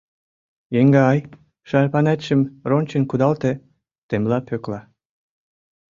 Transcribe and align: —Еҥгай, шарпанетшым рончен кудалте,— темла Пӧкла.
—Еҥгай, 0.79 1.17
шарпанетшым 1.69 2.41
рончен 2.69 3.03
кудалте,— 3.07 3.51
темла 4.07 4.39
Пӧкла. 4.47 4.81